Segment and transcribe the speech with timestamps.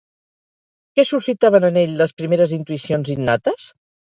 [0.99, 3.71] Què suscitaven en ell les primeres intuïcions innates?